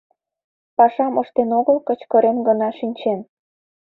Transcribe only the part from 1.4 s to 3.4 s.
огыл, кычкырен гына шинчен.